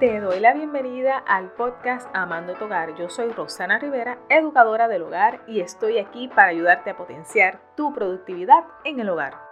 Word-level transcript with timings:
Te 0.00 0.18
doy 0.18 0.40
la 0.40 0.54
bienvenida 0.54 1.18
al 1.18 1.52
podcast 1.52 2.08
Amando 2.14 2.54
tu 2.54 2.64
Hogar. 2.64 2.94
Yo 2.94 3.10
soy 3.10 3.32
Rosana 3.32 3.78
Rivera, 3.78 4.18
educadora 4.30 4.88
del 4.88 5.02
hogar, 5.02 5.42
y 5.46 5.60
estoy 5.60 5.98
aquí 5.98 6.26
para 6.26 6.48
ayudarte 6.48 6.88
a 6.88 6.96
potenciar 6.96 7.60
tu 7.76 7.92
productividad 7.92 8.64
en 8.84 9.00
el 9.00 9.10
hogar. 9.10 9.49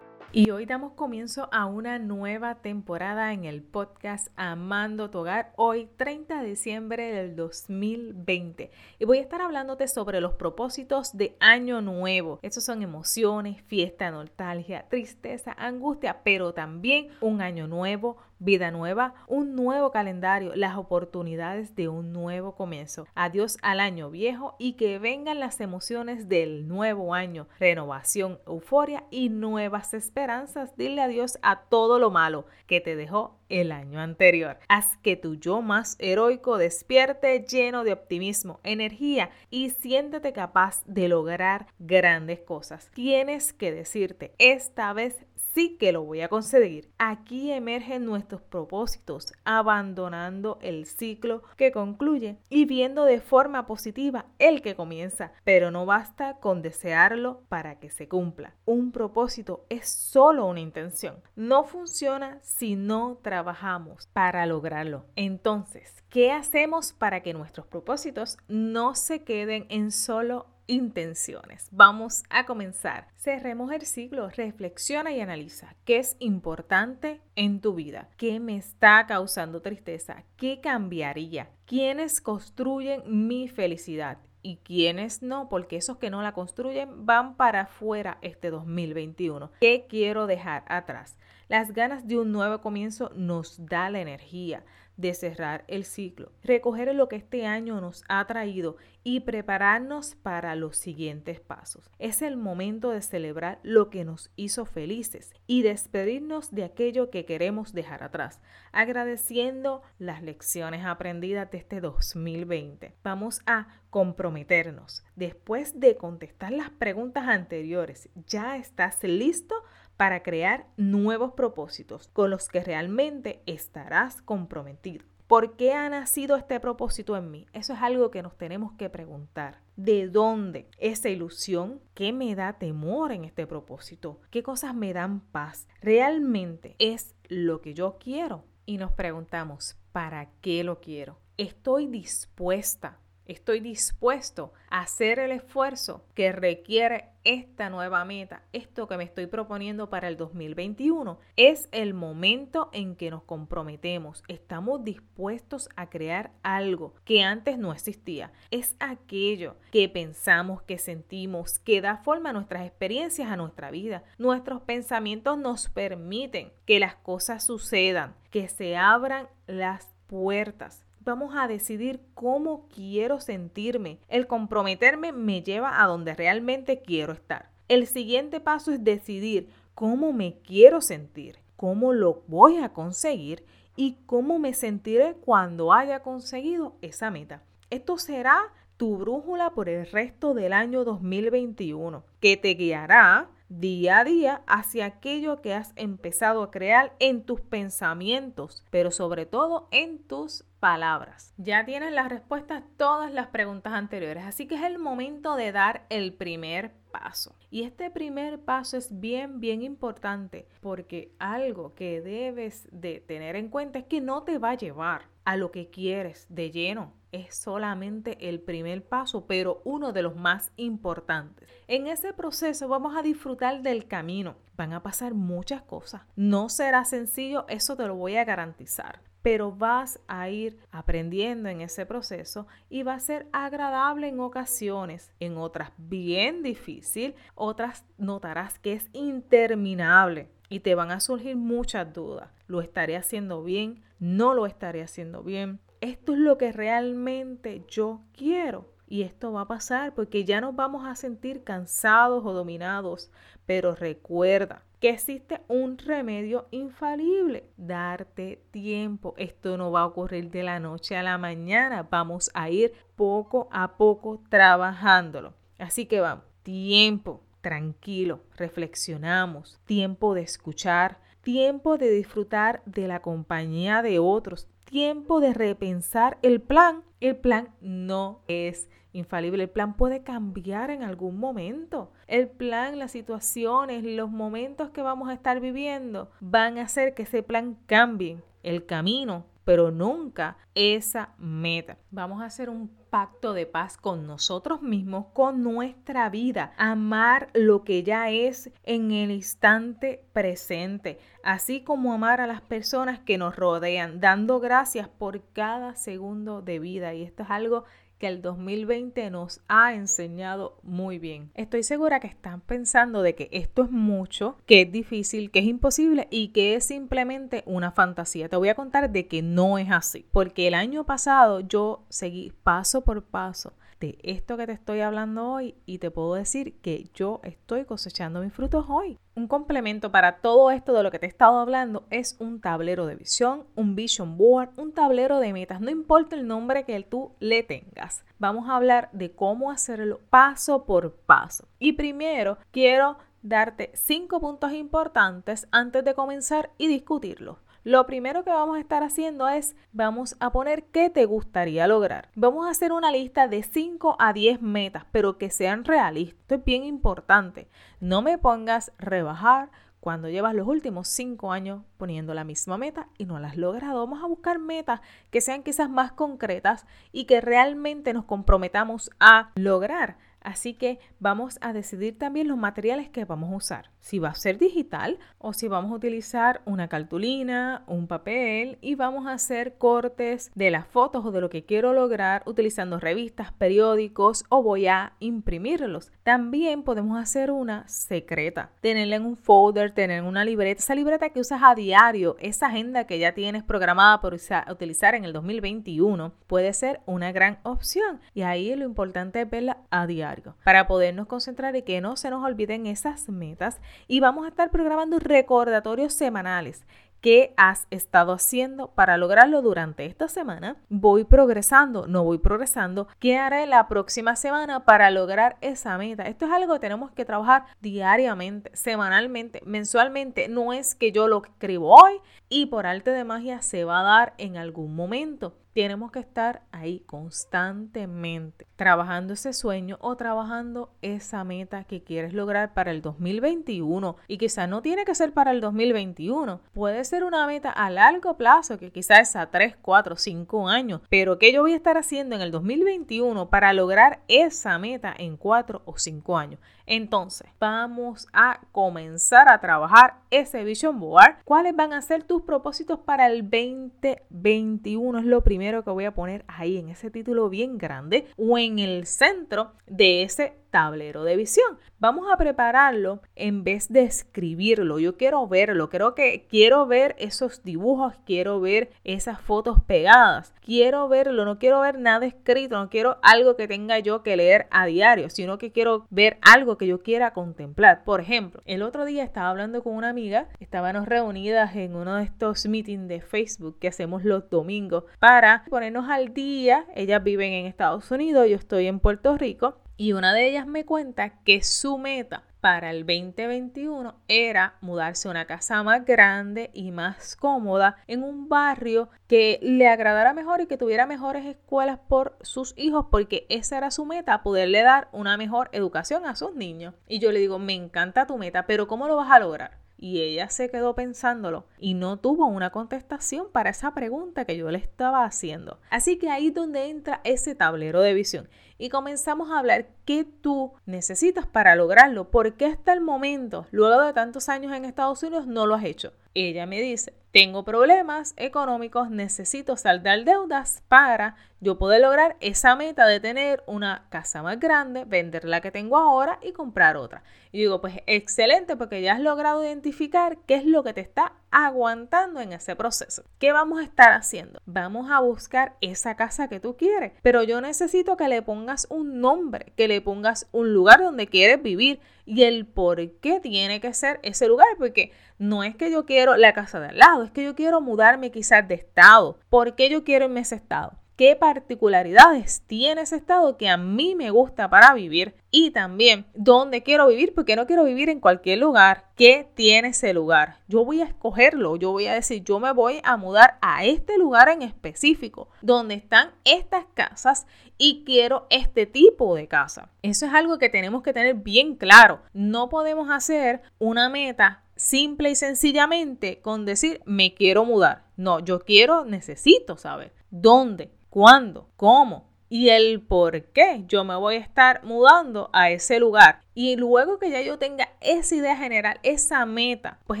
Y 0.32 0.52
hoy 0.52 0.64
damos 0.64 0.92
comienzo 0.92 1.48
a 1.50 1.66
una 1.66 1.98
nueva 1.98 2.54
temporada 2.62 3.32
en 3.32 3.46
el 3.46 3.64
podcast 3.64 4.28
Amando 4.36 5.10
tu 5.10 5.18
Hogar, 5.18 5.52
hoy 5.56 5.88
30 5.96 6.42
de 6.42 6.50
diciembre 6.50 7.10
del 7.10 7.34
2020. 7.34 8.70
Y 9.00 9.04
voy 9.06 9.18
a 9.18 9.22
estar 9.22 9.40
hablándote 9.40 9.88
sobre 9.88 10.20
los 10.20 10.34
propósitos 10.34 11.16
de 11.16 11.36
Año 11.40 11.80
Nuevo. 11.80 12.38
Estos 12.42 12.62
son 12.62 12.84
emociones, 12.84 13.60
fiesta, 13.62 14.12
nostalgia, 14.12 14.86
tristeza, 14.88 15.52
angustia, 15.58 16.22
pero 16.22 16.54
también 16.54 17.08
un 17.20 17.42
año 17.42 17.66
nuevo, 17.66 18.16
vida 18.40 18.72
nueva, 18.72 19.14
un 19.28 19.54
nuevo 19.54 19.92
calendario, 19.92 20.52
las 20.56 20.76
oportunidades 20.76 21.76
de 21.76 21.88
un 21.88 22.12
nuevo 22.12 22.56
comienzo. 22.56 23.06
Adiós 23.14 23.58
al 23.62 23.78
año 23.78 24.10
viejo 24.10 24.56
y 24.58 24.72
que 24.72 24.98
vengan 24.98 25.38
las 25.38 25.60
emociones 25.60 26.28
del 26.28 26.66
nuevo 26.66 27.14
año, 27.14 27.46
renovación, 27.60 28.40
euforia 28.46 29.04
y 29.10 29.28
nuevas 29.28 29.94
esperanzas. 29.94 30.76
Dile 30.76 31.02
adiós 31.02 31.38
a 31.42 31.60
todo 31.60 31.98
lo 31.98 32.10
malo 32.10 32.46
que 32.66 32.80
te 32.80 32.96
dejó 32.96 33.36
el 33.48 33.72
año 33.72 34.00
anterior. 34.00 34.58
Haz 34.68 34.96
que 34.98 35.16
tu 35.16 35.34
yo 35.34 35.60
más 35.60 35.96
heroico 35.98 36.56
despierte 36.56 37.44
lleno 37.46 37.84
de 37.84 37.92
optimismo, 37.92 38.60
energía 38.62 39.30
y 39.50 39.70
siéntete 39.70 40.32
capaz 40.32 40.82
de 40.86 41.08
lograr 41.08 41.66
grandes 41.78 42.40
cosas. 42.40 42.90
Tienes 42.94 43.52
que 43.52 43.72
decirte, 43.72 44.32
esta 44.38 44.92
vez 44.92 45.26
sí 45.54 45.76
que 45.78 45.92
lo 45.92 46.04
voy 46.04 46.20
a 46.20 46.28
conseguir. 46.28 46.90
Aquí 46.98 47.52
emergen 47.52 48.04
nuestros 48.04 48.42
propósitos, 48.42 49.32
abandonando 49.44 50.58
el 50.62 50.86
ciclo 50.86 51.42
que 51.56 51.72
concluye 51.72 52.38
y 52.48 52.64
viendo 52.64 53.04
de 53.04 53.20
forma 53.20 53.66
positiva 53.66 54.26
el 54.38 54.62
que 54.62 54.74
comienza. 54.74 55.32
Pero 55.44 55.70
no 55.70 55.86
basta 55.86 56.38
con 56.38 56.62
desearlo 56.62 57.42
para 57.48 57.78
que 57.78 57.90
se 57.90 58.08
cumpla. 58.08 58.54
Un 58.64 58.92
propósito 58.92 59.64
es 59.68 59.88
solo 59.88 60.46
una 60.46 60.60
intención. 60.60 61.22
No 61.36 61.64
funciona 61.64 62.38
si 62.42 62.76
no 62.76 63.18
trabajamos 63.22 64.08
para 64.12 64.46
lograrlo. 64.46 65.06
Entonces, 65.16 66.02
¿qué 66.08 66.32
hacemos 66.32 66.92
para 66.92 67.22
que 67.22 67.34
nuestros 67.34 67.66
propósitos 67.66 68.38
no 68.48 68.94
se 68.94 69.24
queden 69.24 69.66
en 69.68 69.90
solo 69.90 70.46
intenciones. 70.70 71.68
Vamos 71.72 72.22
a 72.30 72.46
comenzar. 72.46 73.08
Cerremos 73.16 73.72
el 73.72 73.82
ciclo, 73.82 74.30
reflexiona 74.30 75.12
y 75.12 75.20
analiza 75.20 75.74
qué 75.84 75.98
es 75.98 76.16
importante 76.20 77.20
en 77.34 77.60
tu 77.60 77.74
vida, 77.74 78.08
qué 78.16 78.38
me 78.38 78.56
está 78.56 79.04
causando 79.06 79.62
tristeza, 79.62 80.24
qué 80.36 80.60
cambiaría, 80.60 81.50
quiénes 81.66 82.20
construyen 82.20 83.02
mi 83.26 83.48
felicidad 83.48 84.18
y 84.42 84.58
quiénes 84.58 85.22
no, 85.22 85.48
porque 85.48 85.76
esos 85.76 85.98
que 85.98 86.08
no 86.08 86.22
la 86.22 86.32
construyen 86.32 87.04
van 87.04 87.34
para 87.34 87.62
afuera 87.62 88.18
este 88.22 88.50
2021. 88.50 89.50
¿Qué 89.60 89.86
quiero 89.88 90.26
dejar 90.26 90.64
atrás? 90.68 91.18
Las 91.48 91.72
ganas 91.72 92.06
de 92.06 92.16
un 92.16 92.30
nuevo 92.30 92.60
comienzo 92.60 93.10
nos 93.16 93.66
da 93.66 93.90
la 93.90 94.00
energía 94.00 94.62
de 95.00 95.14
cerrar 95.14 95.64
el 95.68 95.84
ciclo, 95.84 96.32
recoger 96.42 96.94
lo 96.94 97.08
que 97.08 97.16
este 97.16 97.46
año 97.46 97.80
nos 97.80 98.04
ha 98.08 98.26
traído 98.26 98.76
y 99.02 99.20
prepararnos 99.20 100.14
para 100.14 100.54
los 100.56 100.76
siguientes 100.76 101.40
pasos. 101.40 101.90
Es 101.98 102.22
el 102.22 102.36
momento 102.36 102.90
de 102.90 103.00
celebrar 103.00 103.58
lo 103.62 103.88
que 103.88 104.04
nos 104.04 104.30
hizo 104.36 104.66
felices 104.66 105.32
y 105.46 105.62
despedirnos 105.62 106.50
de 106.50 106.64
aquello 106.64 107.10
que 107.10 107.24
queremos 107.24 107.72
dejar 107.72 108.02
atrás, 108.02 108.40
agradeciendo 108.72 109.82
las 109.98 110.22
lecciones 110.22 110.84
aprendidas 110.84 111.50
de 111.50 111.58
este 111.58 111.80
2020. 111.80 112.94
Vamos 113.02 113.40
a 113.46 113.80
comprometernos. 113.90 115.04
Después 115.16 115.80
de 115.80 115.96
contestar 115.96 116.52
las 116.52 116.70
preguntas 116.70 117.26
anteriores, 117.26 118.08
¿ya 118.26 118.56
estás 118.56 118.98
listo 119.02 119.54
para 120.00 120.22
crear 120.22 120.66
nuevos 120.78 121.34
propósitos 121.34 122.08
con 122.08 122.30
los 122.30 122.48
que 122.48 122.64
realmente 122.64 123.42
estarás 123.44 124.22
comprometido. 124.22 125.04
¿Por 125.26 125.56
qué 125.56 125.74
ha 125.74 125.86
nacido 125.90 126.36
este 126.36 126.58
propósito 126.58 127.18
en 127.18 127.30
mí? 127.30 127.44
Eso 127.52 127.74
es 127.74 127.82
algo 127.82 128.10
que 128.10 128.22
nos 128.22 128.34
tenemos 128.38 128.72
que 128.78 128.88
preguntar. 128.88 129.60
¿De 129.76 130.08
dónde 130.08 130.70
esa 130.78 131.10
ilusión? 131.10 131.82
¿Qué 131.92 132.14
me 132.14 132.34
da 132.34 132.54
temor 132.54 133.12
en 133.12 133.26
este 133.26 133.46
propósito? 133.46 134.22
¿Qué 134.30 134.42
cosas 134.42 134.74
me 134.74 134.94
dan 134.94 135.20
paz? 135.20 135.68
¿Realmente 135.82 136.76
es 136.78 137.14
lo 137.28 137.60
que 137.60 137.74
yo 137.74 137.98
quiero? 138.00 138.46
Y 138.64 138.78
nos 138.78 138.92
preguntamos, 138.92 139.76
¿para 139.92 140.30
qué 140.40 140.64
lo 140.64 140.80
quiero? 140.80 141.18
¿Estoy 141.36 141.88
dispuesta 141.88 142.98
estoy 143.30 143.60
dispuesto 143.60 144.52
a 144.70 144.80
hacer 144.80 145.18
el 145.18 145.30
esfuerzo 145.32 146.04
que 146.14 146.32
requiere 146.32 147.10
esta 147.22 147.68
nueva 147.68 148.04
meta, 148.04 148.42
esto 148.52 148.88
que 148.88 148.96
me 148.96 149.04
estoy 149.04 149.26
proponiendo 149.26 149.90
para 149.90 150.08
el 150.08 150.16
2021. 150.16 151.18
Es 151.36 151.68
el 151.70 151.94
momento 151.94 152.70
en 152.72 152.96
que 152.96 153.10
nos 153.10 153.22
comprometemos, 153.22 154.22
estamos 154.28 154.84
dispuestos 154.84 155.68
a 155.76 155.90
crear 155.90 156.32
algo 156.42 156.94
que 157.04 157.22
antes 157.22 157.58
no 157.58 157.72
existía. 157.72 158.32
Es 158.50 158.74
aquello 158.80 159.56
que 159.70 159.88
pensamos, 159.88 160.62
que 160.62 160.78
sentimos, 160.78 161.58
que 161.58 161.80
da 161.80 161.98
forma 161.98 162.30
a 162.30 162.32
nuestras 162.32 162.66
experiencias, 162.66 163.30
a 163.30 163.36
nuestra 163.36 163.70
vida. 163.70 164.02
Nuestros 164.18 164.62
pensamientos 164.62 165.38
nos 165.38 165.68
permiten 165.68 166.52
que 166.64 166.80
las 166.80 166.96
cosas 166.96 167.44
sucedan, 167.44 168.14
que 168.30 168.48
se 168.48 168.76
abran 168.76 169.28
las 169.46 169.88
puertas 170.06 170.84
vamos 171.00 171.34
a 171.36 171.48
decidir 171.48 172.00
cómo 172.14 172.68
quiero 172.68 173.20
sentirme. 173.20 173.98
El 174.08 174.26
comprometerme 174.26 175.12
me 175.12 175.42
lleva 175.42 175.82
a 175.82 175.86
donde 175.86 176.14
realmente 176.14 176.80
quiero 176.80 177.12
estar. 177.12 177.50
El 177.68 177.86
siguiente 177.86 178.40
paso 178.40 178.72
es 178.72 178.82
decidir 178.84 179.48
cómo 179.74 180.12
me 180.12 180.38
quiero 180.40 180.80
sentir, 180.80 181.38
cómo 181.56 181.92
lo 181.92 182.22
voy 182.26 182.58
a 182.58 182.70
conseguir 182.70 183.44
y 183.76 183.98
cómo 184.06 184.38
me 184.38 184.54
sentiré 184.54 185.14
cuando 185.14 185.72
haya 185.72 186.02
conseguido 186.02 186.76
esa 186.82 187.10
meta. 187.10 187.42
Esto 187.70 187.96
será 187.96 188.52
tu 188.76 188.96
brújula 188.96 189.50
por 189.50 189.68
el 189.68 189.86
resto 189.86 190.34
del 190.34 190.52
año 190.52 190.84
2021, 190.84 192.02
que 192.18 192.36
te 192.36 192.54
guiará 192.54 193.28
día 193.48 193.98
a 193.98 194.04
día 194.04 194.42
hacia 194.46 194.86
aquello 194.86 195.40
que 195.42 195.54
has 195.54 195.72
empezado 195.76 196.42
a 196.42 196.50
crear 196.50 196.94
en 196.98 197.22
tus 197.22 197.40
pensamientos, 197.40 198.64
pero 198.70 198.90
sobre 198.90 199.26
todo 199.26 199.68
en 199.70 199.98
tus 199.98 200.44
palabras. 200.60 201.34
Ya 201.38 201.64
tienes 201.64 201.92
las 201.92 202.08
respuestas 202.08 202.62
a 202.62 202.66
todas 202.76 203.12
las 203.12 203.28
preguntas 203.28 203.72
anteriores, 203.72 204.24
así 204.24 204.46
que 204.46 204.54
es 204.56 204.62
el 204.62 204.78
momento 204.78 205.34
de 205.34 205.52
dar 205.52 205.86
el 205.88 206.12
primer 206.12 206.72
paso. 206.92 207.34
Y 207.50 207.62
este 207.62 207.90
primer 207.90 208.40
paso 208.40 208.76
es 208.76 209.00
bien, 209.00 209.40
bien 209.40 209.62
importante 209.62 210.46
porque 210.60 211.12
algo 211.18 211.74
que 211.74 212.00
debes 212.00 212.68
de 212.70 213.00
tener 213.00 213.36
en 213.36 213.48
cuenta 213.48 213.80
es 213.80 213.86
que 213.86 214.00
no 214.00 214.22
te 214.22 214.38
va 214.38 214.50
a 214.50 214.56
llevar 214.56 215.08
a 215.24 215.36
lo 215.36 215.50
que 215.50 215.70
quieres 215.70 216.26
de 216.28 216.50
lleno 216.50 216.92
es 217.12 217.34
solamente 217.34 218.28
el 218.28 218.40
primer 218.40 218.86
paso, 218.86 219.26
pero 219.26 219.62
uno 219.64 219.92
de 219.92 220.02
los 220.02 220.16
más 220.16 220.52
importantes. 220.56 221.48
En 221.66 221.86
ese 221.86 222.12
proceso 222.12 222.68
vamos 222.68 222.96
a 222.96 223.02
disfrutar 223.02 223.62
del 223.62 223.86
camino. 223.86 224.36
Van 224.56 224.72
a 224.72 224.82
pasar 224.82 225.14
muchas 225.14 225.62
cosas. 225.62 226.02
No 226.16 226.48
será 226.48 226.84
sencillo, 226.84 227.46
eso 227.48 227.76
te 227.76 227.86
lo 227.86 227.96
voy 227.96 228.16
a 228.16 228.24
garantizar. 228.24 229.00
Pero 229.22 229.52
vas 229.52 230.00
a 230.08 230.28
ir 230.30 230.58
aprendiendo 230.70 231.48
en 231.48 231.60
ese 231.60 231.86
proceso 231.86 232.46
y 232.68 232.82
va 232.82 232.94
a 232.94 233.00
ser 233.00 233.28
agradable 233.32 234.08
en 234.08 234.20
ocasiones, 234.20 235.10
en 235.20 235.36
otras 235.36 235.72
bien 235.76 236.42
difícil, 236.42 237.14
otras 237.34 237.84
notarás 237.98 238.58
que 238.58 238.72
es 238.72 238.88
interminable 238.92 240.28
y 240.48 240.60
te 240.60 240.74
van 240.74 240.90
a 240.90 241.00
surgir 241.00 241.36
muchas 241.36 241.92
dudas. 241.92 242.30
¿Lo 242.46 242.60
estaré 242.60 242.96
haciendo 242.96 243.44
bien? 243.44 243.82
¿No 243.98 244.34
lo 244.34 244.46
estaré 244.46 244.82
haciendo 244.82 245.22
bien? 245.22 245.60
esto 245.80 246.12
es 246.12 246.18
lo 246.18 246.38
que 246.38 246.52
realmente 246.52 247.64
yo 247.68 248.02
quiero. 248.16 248.68
Y 248.90 249.02
esto 249.02 249.32
va 249.32 249.42
a 249.42 249.48
pasar 249.48 249.94
porque 249.94 250.24
ya 250.24 250.40
nos 250.40 250.56
vamos 250.56 250.84
a 250.84 250.96
sentir 250.96 251.44
cansados 251.44 252.26
o 252.26 252.32
dominados. 252.32 253.12
Pero 253.46 253.76
recuerda 253.76 254.64
que 254.80 254.90
existe 254.90 255.40
un 255.46 255.78
remedio 255.78 256.48
infalible. 256.50 257.44
Darte 257.56 258.42
tiempo. 258.50 259.14
Esto 259.16 259.56
no 259.56 259.70
va 259.70 259.82
a 259.82 259.86
ocurrir 259.86 260.30
de 260.32 260.42
la 260.42 260.58
noche 260.58 260.96
a 260.96 261.04
la 261.04 261.18
mañana. 261.18 261.86
Vamos 261.88 262.32
a 262.34 262.50
ir 262.50 262.72
poco 262.96 263.48
a 263.52 263.76
poco 263.76 264.24
trabajándolo. 264.28 265.34
Así 265.58 265.86
que 265.86 266.00
vamos. 266.00 266.24
Tiempo. 266.42 267.22
Tranquilo. 267.42 268.24
Reflexionamos. 268.36 269.60
Tiempo 269.66 270.14
de 270.14 270.22
escuchar. 270.22 270.98
Tiempo 271.22 271.78
de 271.78 271.92
disfrutar 271.92 272.60
de 272.66 272.88
la 272.88 273.02
compañía 273.02 273.82
de 273.82 274.00
otros 274.00 274.48
tiempo 274.70 275.20
de 275.20 275.34
repensar 275.34 276.18
el 276.22 276.40
plan. 276.40 276.82
El 277.00 277.16
plan 277.16 277.54
no 277.60 278.20
es 278.28 278.70
infalible. 278.92 279.44
El 279.44 279.50
plan 279.50 279.74
puede 279.74 280.02
cambiar 280.02 280.70
en 280.70 280.82
algún 280.82 281.18
momento. 281.18 281.92
El 282.06 282.28
plan, 282.28 282.78
las 282.78 282.92
situaciones, 282.92 283.84
los 283.84 284.10
momentos 284.10 284.70
que 284.70 284.82
vamos 284.82 285.08
a 285.08 285.14
estar 285.14 285.40
viviendo 285.40 286.10
van 286.20 286.58
a 286.58 286.62
hacer 286.62 286.94
que 286.94 287.02
ese 287.02 287.22
plan 287.22 287.58
cambie. 287.66 288.22
El 288.42 288.64
camino 288.64 289.26
pero 289.44 289.70
nunca 289.70 290.36
esa 290.54 291.14
meta. 291.18 291.78
Vamos 291.90 292.22
a 292.22 292.26
hacer 292.26 292.50
un 292.50 292.68
pacto 292.90 293.32
de 293.32 293.46
paz 293.46 293.76
con 293.76 294.06
nosotros 294.06 294.62
mismos, 294.62 295.06
con 295.12 295.42
nuestra 295.42 296.10
vida, 296.10 296.52
amar 296.56 297.30
lo 297.34 297.62
que 297.62 297.82
ya 297.82 298.10
es 298.10 298.50
en 298.64 298.90
el 298.90 299.10
instante 299.10 300.04
presente, 300.12 300.98
así 301.22 301.62
como 301.62 301.92
amar 301.92 302.20
a 302.20 302.26
las 302.26 302.42
personas 302.42 302.98
que 302.98 303.16
nos 303.16 303.36
rodean, 303.36 304.00
dando 304.00 304.40
gracias 304.40 304.88
por 304.88 305.22
cada 305.32 305.76
segundo 305.76 306.42
de 306.42 306.58
vida. 306.58 306.94
Y 306.94 307.02
esto 307.02 307.22
es 307.22 307.30
algo 307.30 307.64
que 308.00 308.08
el 308.08 308.22
2020 308.22 309.10
nos 309.10 309.42
ha 309.46 309.74
enseñado 309.74 310.58
muy 310.62 310.98
bien. 310.98 311.30
Estoy 311.34 311.62
segura 311.62 312.00
que 312.00 312.06
están 312.06 312.40
pensando 312.40 313.02
de 313.02 313.14
que 313.14 313.28
esto 313.30 313.64
es 313.64 313.70
mucho, 313.70 314.38
que 314.46 314.62
es 314.62 314.72
difícil, 314.72 315.30
que 315.30 315.40
es 315.40 315.44
imposible 315.44 316.08
y 316.10 316.28
que 316.28 316.54
es 316.54 316.64
simplemente 316.64 317.44
una 317.46 317.72
fantasía. 317.72 318.30
Te 318.30 318.36
voy 318.36 318.48
a 318.48 318.54
contar 318.54 318.90
de 318.90 319.06
que 319.06 319.20
no 319.20 319.58
es 319.58 319.70
así, 319.70 320.06
porque 320.12 320.48
el 320.48 320.54
año 320.54 320.84
pasado 320.84 321.40
yo 321.40 321.84
seguí 321.90 322.32
paso 322.42 322.80
por 322.80 323.04
paso 323.04 323.52
de 323.80 323.98
esto 324.02 324.36
que 324.36 324.46
te 324.46 324.52
estoy 324.52 324.80
hablando 324.80 325.32
hoy 325.32 325.54
y 325.66 325.78
te 325.78 325.90
puedo 325.90 326.14
decir 326.14 326.60
que 326.60 326.90
yo 326.94 327.20
estoy 327.24 327.64
cosechando 327.64 328.20
mis 328.20 328.32
frutos 328.32 328.66
hoy. 328.68 328.98
Un 329.14 329.26
complemento 329.26 329.90
para 329.90 330.20
todo 330.20 330.50
esto 330.50 330.74
de 330.74 330.82
lo 330.82 330.90
que 330.90 330.98
te 330.98 331.06
he 331.06 331.08
estado 331.08 331.38
hablando 331.40 331.84
es 331.90 332.16
un 332.20 332.40
tablero 332.40 332.86
de 332.86 332.94
visión, 332.94 333.44
un 333.56 333.74
vision 333.74 334.16
board, 334.16 334.50
un 334.56 334.72
tablero 334.72 335.18
de 335.18 335.32
metas, 335.32 335.60
no 335.60 335.70
importa 335.70 336.14
el 336.14 336.26
nombre 336.26 336.64
que 336.64 336.80
tú 336.82 337.12
le 337.20 337.42
tengas. 337.42 338.04
Vamos 338.18 338.48
a 338.48 338.56
hablar 338.56 338.90
de 338.92 339.12
cómo 339.12 339.50
hacerlo 339.50 340.00
paso 340.10 340.64
por 340.64 340.92
paso. 340.92 341.48
Y 341.58 341.72
primero 341.72 342.38
quiero 342.50 342.98
darte 343.22 343.70
cinco 343.74 344.20
puntos 344.20 344.52
importantes 344.52 345.48
antes 345.50 345.84
de 345.84 345.94
comenzar 345.94 346.50
y 346.58 346.66
discutirlos. 346.68 347.38
Lo 347.62 347.84
primero 347.84 348.24
que 348.24 348.30
vamos 348.30 348.56
a 348.56 348.60
estar 348.60 348.82
haciendo 348.82 349.28
es, 349.28 349.54
vamos 349.72 350.16
a 350.18 350.32
poner 350.32 350.64
qué 350.64 350.88
te 350.88 351.04
gustaría 351.04 351.66
lograr. 351.66 352.08
Vamos 352.14 352.46
a 352.46 352.50
hacer 352.50 352.72
una 352.72 352.90
lista 352.90 353.28
de 353.28 353.42
5 353.42 353.96
a 353.98 354.14
10 354.14 354.40
metas, 354.40 354.86
pero 354.92 355.18
que 355.18 355.28
sean 355.28 355.64
realistas. 355.64 356.18
Esto 356.22 356.36
es 356.36 356.44
bien 356.44 356.64
importante. 356.64 357.48
No 357.78 358.00
me 358.00 358.16
pongas 358.16 358.72
rebajar 358.78 359.50
cuando 359.78 360.08
llevas 360.08 360.34
los 360.34 360.48
últimos 360.48 360.88
5 360.88 361.32
años 361.32 361.62
poniendo 361.76 362.14
la 362.14 362.24
misma 362.24 362.56
meta 362.56 362.88
y 362.96 363.04
no 363.04 363.18
la 363.18 363.28
has 363.28 363.36
logrado. 363.36 363.80
Vamos 363.80 364.02
a 364.02 364.06
buscar 364.06 364.38
metas 364.38 364.80
que 365.10 365.20
sean 365.20 365.42
quizás 365.42 365.68
más 365.68 365.92
concretas 365.92 366.66
y 366.92 367.04
que 367.04 367.20
realmente 367.20 367.92
nos 367.92 368.06
comprometamos 368.06 368.90
a 369.00 369.32
lograr. 369.34 369.98
Así 370.20 370.54
que 370.54 370.78
vamos 370.98 371.38
a 371.40 371.52
decidir 371.52 371.98
también 371.98 372.28
los 372.28 372.36
materiales 372.36 372.88
que 372.90 373.04
vamos 373.04 373.32
a 373.32 373.36
usar. 373.36 373.70
Si 373.80 373.98
va 373.98 374.10
a 374.10 374.14
ser 374.14 374.36
digital 374.36 374.98
o 375.18 375.32
si 375.32 375.48
vamos 375.48 375.72
a 375.72 375.76
utilizar 375.76 376.42
una 376.44 376.68
cartulina, 376.68 377.64
un 377.66 377.86
papel 377.86 378.58
y 378.60 378.74
vamos 378.74 379.06
a 379.06 379.12
hacer 379.12 379.54
cortes 379.56 380.30
de 380.34 380.50
las 380.50 380.66
fotos 380.66 381.04
o 381.06 381.10
de 381.10 381.22
lo 381.22 381.30
que 381.30 381.44
quiero 381.44 381.72
lograr 381.72 382.22
utilizando 382.26 382.78
revistas, 382.78 383.32
periódicos 383.32 384.24
o 384.28 384.42
voy 384.42 384.66
a 384.66 384.92
imprimirlos. 385.00 385.90
También 386.02 386.62
podemos 386.62 386.98
hacer 386.98 387.30
una 387.30 387.66
secreta, 387.68 388.50
tenerla 388.60 388.96
en 388.96 389.06
un 389.06 389.16
folder, 389.16 389.72
tener 389.72 390.02
una 390.02 390.24
libreta, 390.24 390.60
esa 390.60 390.74
libreta 390.74 391.08
que 391.08 391.20
usas 391.20 391.40
a 391.42 391.54
diario, 391.54 392.16
esa 392.20 392.48
agenda 392.48 392.86
que 392.86 392.98
ya 392.98 393.12
tienes 393.12 393.42
programada 393.42 394.02
por 394.02 394.14
utilizar 394.50 394.94
en 394.94 395.06
el 395.06 395.14
2021 395.14 396.12
puede 396.26 396.52
ser 396.52 396.80
una 396.84 397.12
gran 397.12 397.38
opción 397.42 398.00
y 398.12 398.22
ahí 398.22 398.54
lo 398.54 398.66
importante 398.66 399.22
es 399.22 399.30
verla 399.30 399.58
a 399.70 399.86
diario 399.86 400.09
para 400.44 400.66
podernos 400.66 401.06
concentrar 401.06 401.56
y 401.56 401.62
que 401.62 401.80
no 401.80 401.96
se 401.96 402.10
nos 402.10 402.24
olviden 402.24 402.66
esas 402.66 403.08
metas. 403.08 403.60
Y 403.88 404.00
vamos 404.00 404.24
a 404.24 404.28
estar 404.28 404.50
programando 404.50 404.98
recordatorios 404.98 405.92
semanales 405.92 406.64
¿Qué 407.00 407.32
has 407.38 407.66
estado 407.70 408.12
haciendo 408.12 408.72
para 408.72 408.98
lograrlo 408.98 409.40
durante 409.40 409.86
esta 409.86 410.06
semana? 410.06 410.58
¿Voy 410.68 411.04
progresando? 411.04 411.86
¿No 411.86 412.04
voy 412.04 412.18
progresando? 412.18 412.88
¿Qué 412.98 413.16
haré 413.16 413.46
la 413.46 413.68
próxima 413.68 414.16
semana 414.16 414.66
para 414.66 414.90
lograr 414.90 415.38
esa 415.40 415.78
meta? 415.78 416.02
Esto 416.02 416.26
es 416.26 416.32
algo 416.32 416.52
que 416.52 416.60
tenemos 416.60 416.90
que 416.90 417.06
trabajar 417.06 417.46
diariamente, 417.62 418.54
semanalmente, 418.54 419.40
mensualmente. 419.46 420.28
No 420.28 420.52
es 420.52 420.74
que 420.74 420.92
yo 420.92 421.08
lo 421.08 421.24
escribo 421.24 421.74
hoy 421.74 421.94
y 422.28 422.46
por 422.46 422.66
arte 422.66 422.90
de 422.90 423.04
magia 423.04 423.40
se 423.40 423.64
va 423.64 423.80
a 423.80 423.84
dar 423.84 424.14
en 424.18 424.36
algún 424.36 424.76
momento 424.76 425.39
tenemos 425.52 425.90
que 425.90 425.98
estar 425.98 426.42
ahí 426.52 426.80
constantemente 426.86 428.46
trabajando 428.56 429.14
ese 429.14 429.32
sueño 429.32 429.78
o 429.80 429.96
trabajando 429.96 430.70
esa 430.82 431.24
meta 431.24 431.64
que 431.64 431.82
quieres 431.82 432.12
lograr 432.12 432.54
para 432.54 432.70
el 432.70 432.82
2021 432.82 433.96
y 434.06 434.18
quizá 434.18 434.46
no 434.46 434.62
tiene 434.62 434.84
que 434.84 434.94
ser 434.94 435.12
para 435.12 435.30
el 435.30 435.40
2021 435.40 436.40
puede 436.52 436.84
ser 436.84 437.04
una 437.04 437.26
meta 437.26 437.50
a 437.50 437.70
largo 437.70 438.16
plazo 438.16 438.58
que 438.58 438.70
quizás 438.70 439.00
es 439.00 439.16
a 439.16 439.30
3, 439.30 439.56
4, 439.60 439.96
5 439.96 440.48
años 440.48 440.82
pero 440.88 441.18
que 441.18 441.32
yo 441.32 441.42
voy 441.42 441.52
a 441.52 441.56
estar 441.56 441.76
haciendo 441.76 442.14
en 442.14 442.22
el 442.22 442.30
2021 442.30 443.28
para 443.30 443.52
lograr 443.52 444.00
esa 444.08 444.58
meta 444.58 444.94
en 444.96 445.16
4 445.16 445.62
o 445.64 445.78
5 445.78 446.18
años 446.18 446.40
entonces, 446.70 447.28
vamos 447.40 448.06
a 448.12 448.42
comenzar 448.52 449.28
a 449.28 449.40
trabajar 449.40 449.96
ese 450.12 450.44
Vision 450.44 450.78
Board. 450.78 451.16
¿Cuáles 451.24 451.56
van 451.56 451.72
a 451.72 451.82
ser 451.82 452.04
tus 452.04 452.22
propósitos 452.22 452.78
para 452.78 453.08
el 453.08 453.22
2021? 453.22 455.00
Es 455.00 455.04
lo 455.04 455.24
primero 455.24 455.39
que 455.40 455.70
voy 455.70 455.84
a 455.84 455.94
poner 455.94 456.24
ahí 456.28 456.58
en 456.58 456.68
ese 456.68 456.90
título 456.90 457.28
bien 457.28 457.58
grande 457.58 458.06
o 458.16 458.38
en 458.38 458.58
el 458.58 458.86
centro 458.86 459.52
de 459.66 460.02
ese 460.02 460.39
tablero 460.50 461.04
de 461.04 461.16
visión. 461.16 461.58
Vamos 461.78 462.08
a 462.12 462.18
prepararlo 462.18 463.00
en 463.16 463.42
vez 463.42 463.72
de 463.72 463.84
escribirlo. 463.84 464.78
Yo 464.78 464.98
quiero 464.98 465.26
verlo, 465.26 465.70
creo 465.70 465.94
que 465.94 466.26
quiero 466.28 466.66
ver 466.66 466.94
esos 466.98 467.42
dibujos, 467.42 467.94
quiero 468.04 468.38
ver 468.38 468.70
esas 468.84 469.18
fotos 469.20 469.60
pegadas, 469.62 470.34
quiero 470.44 470.88
verlo, 470.88 471.24
no 471.24 471.38
quiero 471.38 471.60
ver 471.60 471.78
nada 471.78 472.04
escrito, 472.04 472.58
no 472.58 472.68
quiero 472.68 472.98
algo 473.02 473.36
que 473.36 473.48
tenga 473.48 473.78
yo 473.78 474.02
que 474.02 474.16
leer 474.16 474.46
a 474.50 474.66
diario, 474.66 475.08
sino 475.08 475.38
que 475.38 475.52
quiero 475.52 475.86
ver 475.88 476.18
algo 476.20 476.58
que 476.58 476.66
yo 476.66 476.82
quiera 476.82 477.12
contemplar. 477.12 477.82
Por 477.84 478.00
ejemplo, 478.00 478.42
el 478.44 478.62
otro 478.62 478.84
día 478.84 479.02
estaba 479.02 479.30
hablando 479.30 479.62
con 479.62 479.74
una 479.74 479.88
amiga, 479.88 480.28
estábamos 480.38 480.86
reunidas 480.86 481.56
en 481.56 481.74
uno 481.74 481.96
de 481.96 482.04
estos 482.04 482.46
meetings 482.46 482.88
de 482.88 483.00
Facebook 483.00 483.58
que 483.58 483.68
hacemos 483.68 484.04
los 484.04 484.28
domingos 484.28 484.84
para 484.98 485.44
ponernos 485.48 485.88
al 485.88 486.12
día. 486.12 486.66
Ellas 486.74 487.02
viven 487.02 487.32
en 487.32 487.46
Estados 487.46 487.90
Unidos, 487.90 488.28
yo 488.28 488.36
estoy 488.36 488.66
en 488.66 488.80
Puerto 488.80 489.16
Rico 489.16 489.56
y 489.80 489.94
una 489.94 490.12
de 490.12 490.28
ellas 490.28 490.46
me 490.46 490.66
cuenta 490.66 491.08
que 491.24 491.42
su 491.42 491.78
meta 491.78 492.24
para 492.42 492.70
el 492.70 492.80
2021 492.80 493.94
era 494.08 494.58
mudarse 494.60 495.08
a 495.08 495.10
una 495.10 495.24
casa 495.24 495.62
más 495.62 495.86
grande 495.86 496.50
y 496.52 496.70
más 496.70 497.16
cómoda 497.16 497.78
en 497.86 498.02
un 498.02 498.28
barrio 498.28 498.90
que 499.06 499.38
le 499.40 499.68
agradara 499.68 500.12
mejor 500.12 500.42
y 500.42 500.46
que 500.46 500.58
tuviera 500.58 500.84
mejores 500.84 501.24
escuelas 501.24 501.78
por 501.88 502.18
sus 502.20 502.52
hijos, 502.58 502.88
porque 502.90 503.24
esa 503.30 503.56
era 503.56 503.70
su 503.70 503.86
meta, 503.86 504.22
poderle 504.22 504.60
dar 504.60 504.90
una 504.92 505.16
mejor 505.16 505.48
educación 505.52 506.04
a 506.04 506.14
sus 506.14 506.34
niños. 506.34 506.74
Y 506.86 506.98
yo 506.98 507.10
le 507.10 507.18
digo, 507.18 507.38
me 507.38 507.54
encanta 507.54 508.06
tu 508.06 508.18
meta, 508.18 508.44
pero 508.44 508.68
¿cómo 508.68 508.86
lo 508.86 508.96
vas 508.96 509.10
a 509.10 509.18
lograr? 509.18 509.60
Y 509.78 510.02
ella 510.02 510.28
se 510.28 510.50
quedó 510.50 510.74
pensándolo 510.74 511.46
y 511.58 511.72
no 511.72 511.96
tuvo 511.96 512.26
una 512.26 512.50
contestación 512.50 513.28
para 513.32 513.48
esa 513.48 513.72
pregunta 513.72 514.26
que 514.26 514.36
yo 514.36 514.50
le 514.50 514.58
estaba 514.58 515.06
haciendo. 515.06 515.58
Así 515.70 515.96
que 515.98 516.10
ahí 516.10 516.26
es 516.26 516.34
donde 516.34 516.68
entra 516.68 517.00
ese 517.02 517.34
tablero 517.34 517.80
de 517.80 517.94
visión 517.94 518.28
y 518.60 518.68
comenzamos 518.68 519.30
a 519.30 519.38
hablar 519.38 519.68
qué 519.86 520.04
tú 520.04 520.52
necesitas 520.66 521.26
para 521.26 521.56
lograrlo, 521.56 522.10
porque 522.10 522.44
hasta 522.44 522.74
el 522.74 522.82
momento, 522.82 523.46
luego 523.50 523.80
de 523.82 523.94
tantos 523.94 524.28
años 524.28 524.52
en 524.52 524.66
Estados 524.66 525.02
Unidos, 525.02 525.26
no 525.26 525.46
lo 525.46 525.54
has 525.54 525.64
hecho. 525.64 525.94
Ella 526.12 526.44
me 526.44 526.60
dice, 526.60 526.92
tengo 527.10 527.42
problemas 527.42 528.12
económicos, 528.18 528.90
necesito 528.90 529.56
saldar 529.56 530.04
deudas 530.04 530.62
para 530.68 531.16
yo 531.40 531.56
poder 531.58 531.80
lograr 531.80 532.16
esa 532.20 532.54
meta 532.54 532.86
de 532.86 533.00
tener 533.00 533.42
una 533.46 533.86
casa 533.88 534.22
más 534.22 534.38
grande, 534.38 534.84
vender 534.84 535.24
la 535.24 535.40
que 535.40 535.50
tengo 535.50 535.78
ahora 535.78 536.18
y 536.22 536.32
comprar 536.32 536.76
otra. 536.76 537.02
Y 537.32 537.38
digo, 537.38 537.62
pues 537.62 537.76
excelente 537.86 538.56
porque 538.56 538.82
ya 538.82 538.92
has 538.92 539.00
logrado 539.00 539.42
identificar 539.42 540.18
qué 540.26 540.34
es 540.34 540.44
lo 540.44 540.62
que 540.62 540.74
te 540.74 540.82
está 540.82 541.14
aguantando 541.30 542.20
en 542.20 542.32
ese 542.32 542.56
proceso. 542.56 543.04
¿Qué 543.18 543.32
vamos 543.32 543.60
a 543.60 543.64
estar 543.64 543.92
haciendo? 543.92 544.40
Vamos 544.46 544.90
a 544.90 545.00
buscar 545.00 545.56
esa 545.60 545.96
casa 545.96 546.28
que 546.28 546.40
tú 546.40 546.56
quieres, 546.56 546.92
pero 547.02 547.22
yo 547.22 547.40
necesito 547.40 547.96
que 547.96 548.08
le 548.08 548.22
pongas 548.22 548.66
un 548.70 549.00
nombre, 549.00 549.52
que 549.56 549.68
le 549.68 549.80
pongas 549.80 550.28
un 550.32 550.52
lugar 550.52 550.80
donde 550.80 551.06
quieres 551.06 551.42
vivir 551.42 551.80
y 552.04 552.24
el 552.24 552.46
por 552.46 552.90
qué 553.00 553.20
tiene 553.20 553.60
que 553.60 553.72
ser 553.72 554.00
ese 554.02 554.26
lugar, 554.26 554.48
porque 554.58 554.92
no 555.18 555.44
es 555.44 555.54
que 555.54 555.70
yo 555.70 555.86
quiero 555.86 556.16
la 556.16 556.32
casa 556.32 556.58
de 556.58 556.68
al 556.68 556.78
lado, 556.78 557.04
es 557.04 557.10
que 557.10 557.22
yo 557.22 557.34
quiero 557.34 557.60
mudarme 557.60 558.10
quizás 558.10 558.46
de 558.48 558.54
estado. 558.54 559.18
¿Por 559.28 559.54
qué 559.54 559.68
yo 559.68 559.84
quiero 559.84 560.06
irme 560.06 560.20
ese 560.20 560.34
estado? 560.34 560.79
Qué 561.00 561.16
particularidades 561.16 562.42
tiene 562.46 562.82
ese 562.82 562.96
estado 562.96 563.38
que 563.38 563.48
a 563.48 563.56
mí 563.56 563.94
me 563.94 564.10
gusta 564.10 564.50
para 564.50 564.74
vivir 564.74 565.14
y 565.30 565.50
también 565.50 566.04
dónde 566.12 566.62
quiero 566.62 566.88
vivir, 566.88 567.14
porque 567.14 567.36
no 567.36 567.46
quiero 567.46 567.64
vivir 567.64 567.88
en 567.88 568.00
cualquier 568.00 568.38
lugar. 568.38 568.90
¿Qué 568.96 569.26
tiene 569.34 569.68
ese 569.68 569.94
lugar? 569.94 570.40
Yo 570.46 570.62
voy 570.62 570.82
a 570.82 570.84
escogerlo, 570.84 571.56
yo 571.56 571.72
voy 571.72 571.86
a 571.86 571.94
decir, 571.94 572.22
yo 572.22 572.38
me 572.38 572.52
voy 572.52 572.82
a 572.84 572.98
mudar 572.98 573.38
a 573.40 573.64
este 573.64 573.96
lugar 573.96 574.28
en 574.28 574.42
específico, 574.42 575.30
donde 575.40 575.72
están 575.72 576.10
estas 576.24 576.66
casas 576.74 577.26
y 577.56 577.82
quiero 577.86 578.26
este 578.28 578.66
tipo 578.66 579.14
de 579.14 579.26
casa. 579.26 579.70
Eso 579.80 580.04
es 580.04 580.12
algo 580.12 580.36
que 580.36 580.50
tenemos 580.50 580.82
que 580.82 580.92
tener 580.92 581.14
bien 581.14 581.56
claro. 581.56 582.02
No 582.12 582.50
podemos 582.50 582.90
hacer 582.90 583.40
una 583.58 583.88
meta 583.88 584.44
simple 584.54 585.12
y 585.12 585.14
sencillamente 585.14 586.20
con 586.20 586.44
decir 586.44 586.82
me 586.84 587.14
quiero 587.14 587.46
mudar. 587.46 587.86
No, 587.96 588.20
yo 588.20 588.40
quiero, 588.40 588.84
necesito 588.84 589.56
saber 589.56 589.94
dónde, 590.10 590.70
cuándo, 590.90 591.48
cómo 591.56 592.10
y 592.28 592.50
el 592.50 592.80
por 592.80 593.24
qué 593.32 593.64
yo 593.66 593.84
me 593.84 593.96
voy 593.96 594.16
a 594.16 594.20
estar 594.20 594.62
mudando 594.64 595.30
a 595.32 595.50
ese 595.50 595.80
lugar. 595.80 596.20
Y 596.42 596.56
luego 596.56 596.98
que 596.98 597.10
ya 597.10 597.20
yo 597.20 597.38
tenga 597.38 597.68
esa 597.82 598.14
idea 598.14 598.34
general, 598.34 598.80
esa 598.82 599.26
meta, 599.26 599.78
pues 599.86 600.00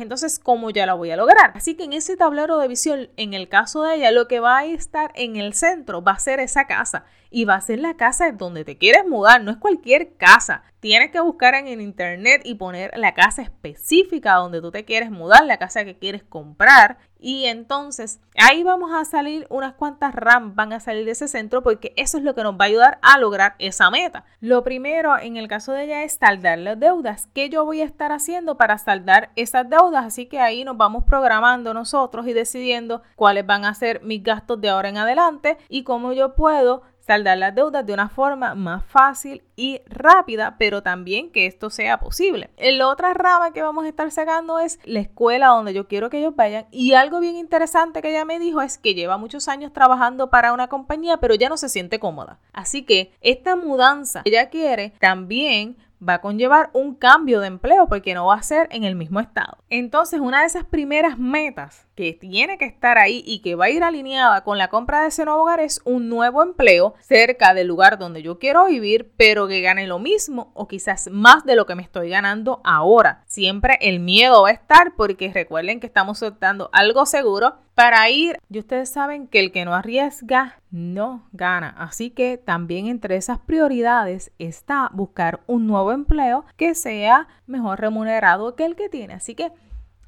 entonces 0.00 0.38
cómo 0.38 0.70
ya 0.70 0.86
la 0.86 0.94
voy 0.94 1.10
a 1.10 1.16
lograr. 1.18 1.52
Así 1.54 1.74
que 1.74 1.84
en 1.84 1.92
ese 1.92 2.16
tablero 2.16 2.56
de 2.56 2.66
visión, 2.66 3.10
en 3.18 3.34
el 3.34 3.50
caso 3.50 3.82
de 3.82 3.96
ella, 3.96 4.10
lo 4.10 4.26
que 4.26 4.40
va 4.40 4.56
a 4.56 4.64
estar 4.64 5.12
en 5.16 5.36
el 5.36 5.52
centro 5.52 6.02
va 6.02 6.12
a 6.12 6.18
ser 6.18 6.40
esa 6.40 6.66
casa. 6.66 7.04
Y 7.32 7.44
va 7.44 7.56
a 7.56 7.60
ser 7.60 7.78
la 7.78 7.94
casa 7.94 8.32
donde 8.32 8.64
te 8.64 8.78
quieres 8.78 9.06
mudar, 9.06 9.42
no 9.42 9.50
es 9.50 9.58
cualquier 9.58 10.14
casa. 10.14 10.64
Tienes 10.80 11.10
que 11.10 11.20
buscar 11.20 11.54
en 11.54 11.68
el 11.68 11.80
internet 11.82 12.40
y 12.44 12.54
poner 12.54 12.90
la 12.96 13.12
casa 13.14 13.42
específica 13.42 14.34
donde 14.34 14.62
tú 14.62 14.72
te 14.72 14.86
quieres 14.86 15.10
mudar, 15.10 15.44
la 15.44 15.58
casa 15.58 15.84
que 15.84 15.98
quieres 15.98 16.24
comprar. 16.24 16.98
Y 17.20 17.44
entonces 17.44 18.18
ahí 18.34 18.62
vamos 18.62 18.90
a 18.92 19.04
salir 19.04 19.46
unas 19.50 19.74
cuantas 19.74 20.14
RAM, 20.14 20.56
van 20.56 20.72
a 20.72 20.80
salir 20.80 21.04
de 21.04 21.12
ese 21.12 21.28
centro 21.28 21.62
porque 21.62 21.92
eso 21.96 22.16
es 22.16 22.24
lo 22.24 22.34
que 22.34 22.42
nos 22.42 22.54
va 22.54 22.64
a 22.64 22.68
ayudar 22.68 22.98
a 23.02 23.18
lograr 23.18 23.56
esa 23.58 23.90
meta. 23.90 24.24
Lo 24.40 24.64
primero 24.64 25.18
en 25.18 25.36
el 25.36 25.46
caso 25.46 25.72
de 25.72 25.84
ella 25.84 26.02
es 26.02 26.18
saldar 26.30 26.58
las 26.58 26.78
deudas. 26.78 27.28
¿Qué 27.34 27.48
yo 27.48 27.64
voy 27.64 27.80
a 27.80 27.84
estar 27.84 28.12
haciendo 28.12 28.56
para 28.56 28.78
saldar 28.78 29.30
esas 29.34 29.68
deudas? 29.68 30.04
Así 30.04 30.26
que 30.26 30.38
ahí 30.38 30.62
nos 30.62 30.76
vamos 30.76 31.02
programando 31.02 31.74
nosotros 31.74 32.28
y 32.28 32.32
decidiendo 32.32 33.02
cuáles 33.16 33.44
van 33.44 33.64
a 33.64 33.74
ser 33.74 34.00
mis 34.04 34.22
gastos 34.22 34.60
de 34.60 34.68
ahora 34.68 34.90
en 34.90 34.96
adelante 34.96 35.58
y 35.68 35.82
cómo 35.82 36.12
yo 36.12 36.36
puedo 36.36 36.82
saldar 37.00 37.38
las 37.38 37.52
deudas 37.52 37.84
de 37.84 37.92
una 37.92 38.08
forma 38.08 38.54
más 38.54 38.84
fácil 38.84 39.42
y 39.56 39.80
rápida, 39.86 40.54
pero 40.56 40.84
también 40.84 41.32
que 41.32 41.46
esto 41.46 41.68
sea 41.68 41.98
posible. 41.98 42.50
La 42.56 42.86
otra 42.86 43.12
rama 43.14 43.52
que 43.52 43.62
vamos 43.62 43.84
a 43.84 43.88
estar 43.88 44.08
sacando 44.12 44.60
es 44.60 44.78
la 44.84 45.00
escuela 45.00 45.48
donde 45.48 45.74
yo 45.74 45.88
quiero 45.88 46.08
que 46.08 46.18
ellos 46.18 46.36
vayan. 46.36 46.66
Y 46.70 46.92
algo 46.92 47.18
bien 47.18 47.34
interesante 47.34 48.02
que 48.02 48.10
ella 48.10 48.24
me 48.24 48.38
dijo 48.38 48.62
es 48.62 48.78
que 48.78 48.94
lleva 48.94 49.18
muchos 49.18 49.48
años 49.48 49.72
trabajando 49.72 50.30
para 50.30 50.52
una 50.52 50.68
compañía, 50.68 51.16
pero 51.16 51.34
ya 51.34 51.48
no 51.48 51.56
se 51.56 51.68
siente 51.68 51.98
cómoda. 51.98 52.38
Así 52.52 52.84
que 52.84 53.12
esta 53.20 53.56
mudanza 53.56 54.22
que 54.22 54.30
ella 54.30 54.48
quiere 54.48 54.92
también 55.00 55.76
va 56.06 56.14
a 56.14 56.20
conllevar 56.20 56.70
un 56.72 56.94
cambio 56.94 57.40
de 57.40 57.48
empleo 57.48 57.86
porque 57.86 58.14
no 58.14 58.26
va 58.26 58.36
a 58.36 58.42
ser 58.42 58.68
en 58.70 58.84
el 58.84 58.96
mismo 58.96 59.20
estado. 59.20 59.58
Entonces, 59.68 60.20
una 60.20 60.40
de 60.40 60.46
esas 60.46 60.64
primeras 60.64 61.18
metas 61.18 61.86
que 62.00 62.14
tiene 62.14 62.56
que 62.56 62.64
estar 62.64 62.96
ahí 62.96 63.22
y 63.26 63.42
que 63.42 63.56
va 63.56 63.66
a 63.66 63.70
ir 63.70 63.84
alineada 63.84 64.42
con 64.42 64.56
la 64.56 64.68
compra 64.68 65.02
de 65.02 65.08
ese 65.08 65.26
nuevo 65.26 65.42
hogar 65.42 65.60
es 65.60 65.82
un 65.84 66.08
nuevo 66.08 66.42
empleo 66.42 66.94
cerca 67.00 67.52
del 67.52 67.66
lugar 67.66 67.98
donde 67.98 68.22
yo 68.22 68.38
quiero 68.38 68.64
vivir, 68.64 69.12
pero 69.18 69.46
que 69.48 69.60
gane 69.60 69.86
lo 69.86 69.98
mismo 69.98 70.50
o 70.54 70.66
quizás 70.66 71.10
más 71.10 71.44
de 71.44 71.56
lo 71.56 71.66
que 71.66 71.74
me 71.74 71.82
estoy 71.82 72.08
ganando 72.08 72.62
ahora. 72.64 73.22
Siempre 73.26 73.76
el 73.82 74.00
miedo 74.00 74.44
va 74.44 74.48
a 74.48 74.52
estar 74.52 74.94
porque 74.96 75.30
recuerden 75.30 75.78
que 75.78 75.86
estamos 75.86 76.20
soltando 76.20 76.70
algo 76.72 77.04
seguro 77.04 77.56
para 77.74 78.08
ir. 78.08 78.38
Y 78.48 78.60
ustedes 78.60 78.88
saben 78.88 79.28
que 79.28 79.40
el 79.40 79.52
que 79.52 79.66
no 79.66 79.74
arriesga 79.74 80.58
no 80.70 81.28
gana. 81.32 81.68
Así 81.76 82.08
que 82.08 82.38
también 82.38 82.86
entre 82.86 83.16
esas 83.16 83.40
prioridades 83.40 84.32
está 84.38 84.88
buscar 84.94 85.40
un 85.46 85.66
nuevo 85.66 85.92
empleo 85.92 86.46
que 86.56 86.74
sea 86.74 87.28
mejor 87.46 87.78
remunerado 87.78 88.56
que 88.56 88.64
el 88.64 88.74
que 88.74 88.88
tiene. 88.88 89.12
Así 89.12 89.34
que 89.34 89.52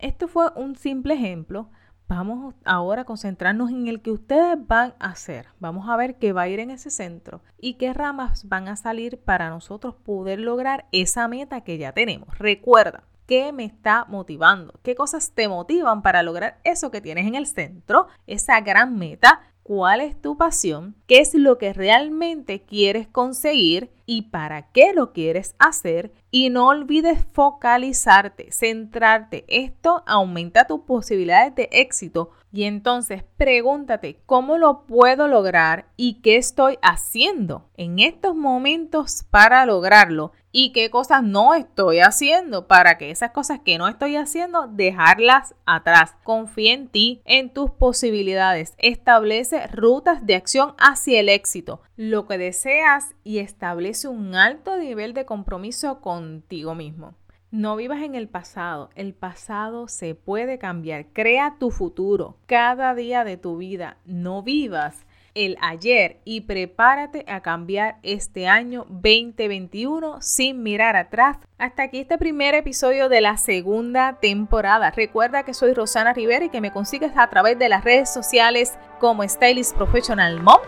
esto 0.02 0.26
fue 0.26 0.50
un 0.56 0.74
simple 0.74 1.14
ejemplo 1.14 1.68
Vamos 2.14 2.54
ahora 2.66 3.02
a 3.02 3.04
concentrarnos 3.06 3.70
en 3.70 3.88
el 3.88 4.02
que 4.02 4.10
ustedes 4.10 4.58
van 4.66 4.92
a 4.98 5.12
hacer. 5.12 5.46
Vamos 5.60 5.88
a 5.88 5.96
ver 5.96 6.16
qué 6.16 6.34
va 6.34 6.42
a 6.42 6.48
ir 6.48 6.60
en 6.60 6.70
ese 6.70 6.90
centro 6.90 7.40
y 7.58 7.78
qué 7.78 7.94
ramas 7.94 8.46
van 8.50 8.68
a 8.68 8.76
salir 8.76 9.16
para 9.16 9.48
nosotros 9.48 9.94
poder 9.94 10.38
lograr 10.38 10.84
esa 10.92 11.26
meta 11.26 11.62
que 11.62 11.78
ya 11.78 11.92
tenemos. 11.92 12.38
Recuerda, 12.38 13.04
¿qué 13.26 13.50
me 13.50 13.64
está 13.64 14.04
motivando? 14.10 14.78
¿Qué 14.82 14.94
cosas 14.94 15.32
te 15.32 15.48
motivan 15.48 16.02
para 16.02 16.22
lograr 16.22 16.58
eso 16.64 16.90
que 16.90 17.00
tienes 17.00 17.26
en 17.26 17.34
el 17.34 17.46
centro? 17.46 18.08
Esa 18.26 18.60
gran 18.60 18.98
meta 18.98 19.40
cuál 19.62 20.00
es 20.00 20.20
tu 20.20 20.36
pasión, 20.36 20.94
qué 21.06 21.20
es 21.20 21.34
lo 21.34 21.58
que 21.58 21.72
realmente 21.72 22.62
quieres 22.62 23.06
conseguir 23.08 23.90
y 24.06 24.22
para 24.22 24.70
qué 24.72 24.92
lo 24.92 25.12
quieres 25.12 25.54
hacer. 25.58 26.12
Y 26.30 26.50
no 26.50 26.68
olvides 26.68 27.24
focalizarte, 27.32 28.50
centrarte. 28.52 29.44
Esto 29.48 30.02
aumenta 30.06 30.66
tus 30.66 30.80
posibilidades 30.80 31.54
de 31.54 31.68
éxito. 31.72 32.30
Y 32.52 32.64
entonces 32.64 33.24
pregúntate 33.38 34.20
cómo 34.26 34.58
lo 34.58 34.84
puedo 34.86 35.26
lograr 35.26 35.86
y 35.96 36.20
qué 36.20 36.36
estoy 36.36 36.78
haciendo 36.82 37.70
en 37.78 37.98
estos 37.98 38.36
momentos 38.36 39.24
para 39.30 39.64
lograrlo 39.64 40.32
y 40.52 40.72
qué 40.72 40.90
cosas 40.90 41.22
no 41.22 41.54
estoy 41.54 42.00
haciendo 42.00 42.68
para 42.68 42.98
que 42.98 43.10
esas 43.10 43.30
cosas 43.30 43.60
que 43.64 43.78
no 43.78 43.88
estoy 43.88 44.16
haciendo 44.16 44.66
dejarlas 44.66 45.54
atrás. 45.64 46.14
Confía 46.24 46.74
en 46.74 46.88
ti, 46.88 47.22
en 47.24 47.48
tus 47.48 47.70
posibilidades. 47.70 48.74
Establece 48.76 49.66
rutas 49.68 50.26
de 50.26 50.34
acción 50.34 50.74
hacia 50.78 51.20
el 51.20 51.30
éxito, 51.30 51.80
lo 51.96 52.26
que 52.26 52.36
deseas 52.36 53.14
y 53.24 53.38
establece 53.38 54.08
un 54.08 54.34
alto 54.34 54.76
nivel 54.76 55.14
de 55.14 55.24
compromiso 55.24 56.02
contigo 56.02 56.74
mismo. 56.74 57.14
No 57.52 57.76
vivas 57.76 58.00
en 58.00 58.14
el 58.14 58.28
pasado, 58.28 58.88
el 58.94 59.12
pasado 59.12 59.86
se 59.86 60.14
puede 60.14 60.58
cambiar. 60.58 61.04
Crea 61.12 61.56
tu 61.58 61.70
futuro 61.70 62.38
cada 62.46 62.94
día 62.94 63.24
de 63.24 63.36
tu 63.36 63.58
vida. 63.58 63.98
No 64.06 64.42
vivas 64.42 65.04
el 65.34 65.58
ayer 65.60 66.20
y 66.24 66.40
prepárate 66.42 67.26
a 67.28 67.42
cambiar 67.42 67.98
este 68.02 68.48
año 68.48 68.86
2021 68.88 70.22
sin 70.22 70.62
mirar 70.62 70.96
atrás. 70.96 71.36
Hasta 71.58 71.82
aquí 71.82 71.98
este 71.98 72.16
primer 72.16 72.54
episodio 72.54 73.10
de 73.10 73.20
la 73.20 73.36
segunda 73.36 74.18
temporada. 74.18 74.90
Recuerda 74.90 75.42
que 75.42 75.52
soy 75.52 75.74
Rosana 75.74 76.14
Rivera 76.14 76.46
y 76.46 76.48
que 76.48 76.62
me 76.62 76.72
consigues 76.72 77.12
a 77.16 77.28
través 77.28 77.58
de 77.58 77.68
las 77.68 77.84
redes 77.84 78.10
sociales 78.10 78.78
como 78.98 79.28
Stylist 79.28 79.76
Professional 79.76 80.40
Mom, 80.40 80.60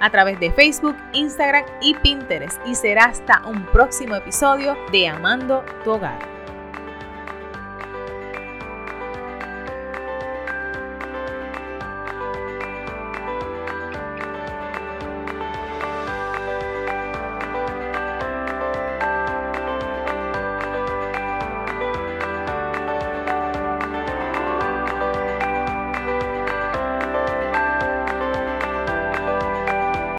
a 0.00 0.10
través 0.10 0.40
de 0.40 0.50
Facebook, 0.50 0.96
Instagram 1.12 1.66
y 1.80 1.94
Pinterest. 1.94 2.58
Y 2.66 2.74
será 2.74 3.04
hasta 3.04 3.46
un 3.46 3.64
próximo 3.66 4.16
episodio 4.16 4.76
de 4.90 5.06
Amando 5.06 5.64
tu 5.84 5.92
Hogar. 5.92 6.31